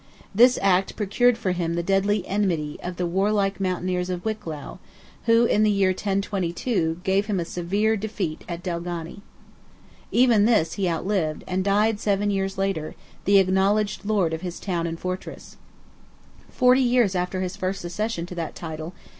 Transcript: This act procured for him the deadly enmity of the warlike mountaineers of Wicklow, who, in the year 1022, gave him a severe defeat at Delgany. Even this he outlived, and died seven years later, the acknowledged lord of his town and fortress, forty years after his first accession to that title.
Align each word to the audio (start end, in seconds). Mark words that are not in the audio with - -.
This 0.33 0.57
act 0.63 0.95
procured 0.95 1.37
for 1.37 1.51
him 1.51 1.75
the 1.75 1.83
deadly 1.83 2.27
enmity 2.27 2.79
of 2.81 2.95
the 2.95 3.05
warlike 3.05 3.59
mountaineers 3.59 4.09
of 4.09 4.25
Wicklow, 4.25 4.79
who, 5.27 5.45
in 5.45 5.61
the 5.61 5.69
year 5.69 5.91
1022, 5.91 7.01
gave 7.03 7.27
him 7.27 7.39
a 7.39 7.45
severe 7.45 7.95
defeat 7.95 8.43
at 8.49 8.63
Delgany. 8.63 9.21
Even 10.11 10.45
this 10.45 10.73
he 10.73 10.89
outlived, 10.89 11.43
and 11.45 11.63
died 11.63 11.99
seven 11.99 12.31
years 12.31 12.57
later, 12.57 12.95
the 13.25 13.37
acknowledged 13.37 14.03
lord 14.03 14.33
of 14.33 14.41
his 14.41 14.59
town 14.59 14.87
and 14.87 14.99
fortress, 14.99 15.57
forty 16.49 16.81
years 16.81 17.13
after 17.13 17.41
his 17.41 17.55
first 17.55 17.85
accession 17.85 18.25
to 18.25 18.33
that 18.33 18.55
title. 18.55 18.95